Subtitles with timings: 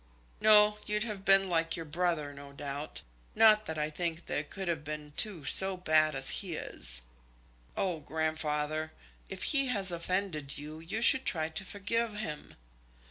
[0.39, 3.03] "No; you'd have been like your brother, no doubt.
[3.35, 7.03] Not that I think there could have been two so bad as he is."
[7.77, 8.93] "Oh, grandfather,
[9.29, 12.55] if he has offended you, you should try to forgive him."